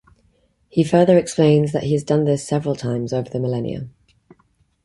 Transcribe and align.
He 0.67 0.83
further 0.83 1.15
explains 1.15 1.73
that 1.73 1.83
he 1.83 1.93
has 1.93 2.03
done 2.03 2.25
this 2.25 2.43
several 2.43 2.73
times 2.73 3.13
over 3.13 3.29
the 3.29 3.39
millennia. 3.39 3.87